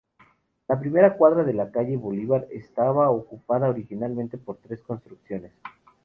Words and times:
La 0.67 0.79
primera 0.79 1.15
cuadra 1.15 1.43
de 1.43 1.53
la 1.53 1.69
calle 1.69 1.95
Bolívar 1.95 2.47
estaba 2.49 3.11
ocupada 3.11 3.69
originalmente 3.69 4.39
por 4.39 4.57
tres 4.57 4.81
construcciones. 4.81 5.51